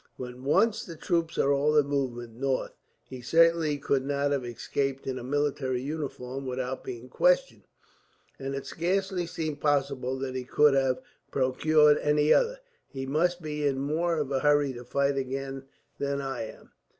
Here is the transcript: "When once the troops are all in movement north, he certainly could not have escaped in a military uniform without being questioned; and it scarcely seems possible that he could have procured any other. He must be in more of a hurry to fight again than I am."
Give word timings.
"When 0.17 0.43
once 0.43 0.83
the 0.83 0.95
troops 0.95 1.37
are 1.37 1.53
all 1.53 1.77
in 1.77 1.85
movement 1.85 2.33
north, 2.33 2.71
he 3.03 3.21
certainly 3.21 3.77
could 3.77 4.03
not 4.03 4.31
have 4.31 4.43
escaped 4.43 5.05
in 5.05 5.19
a 5.19 5.23
military 5.23 5.79
uniform 5.79 6.47
without 6.47 6.83
being 6.83 7.07
questioned; 7.07 7.67
and 8.39 8.55
it 8.55 8.65
scarcely 8.65 9.27
seems 9.27 9.59
possible 9.59 10.17
that 10.17 10.33
he 10.33 10.43
could 10.43 10.73
have 10.73 11.01
procured 11.29 11.99
any 11.99 12.33
other. 12.33 12.57
He 12.87 13.05
must 13.05 13.43
be 13.43 13.63
in 13.63 13.77
more 13.77 14.17
of 14.17 14.31
a 14.31 14.39
hurry 14.39 14.73
to 14.73 14.85
fight 14.85 15.17
again 15.17 15.65
than 15.99 16.19
I 16.19 16.45
am." 16.45 16.71